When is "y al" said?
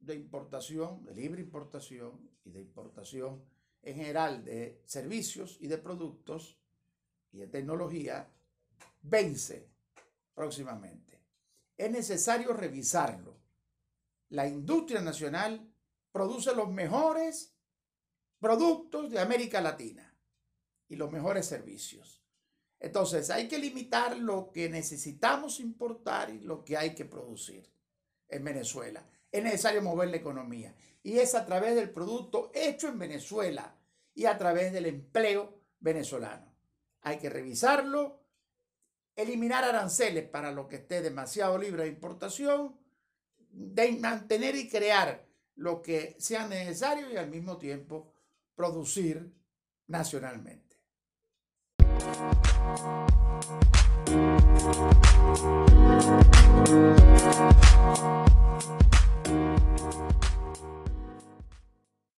47.10-47.28